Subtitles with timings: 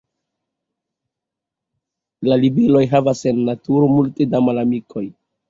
[2.31, 5.07] La libeloj havas en naturo multe da malamikoj.